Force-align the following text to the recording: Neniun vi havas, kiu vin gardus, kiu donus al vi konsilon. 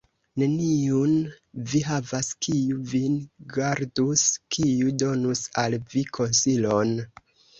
Neniun 0.41 1.11
vi 1.73 1.81
havas, 1.87 2.29
kiu 2.45 2.79
vin 2.95 3.19
gardus, 3.57 4.23
kiu 4.57 4.95
donus 5.05 5.43
al 5.65 5.79
vi 5.93 6.05
konsilon. 6.19 6.97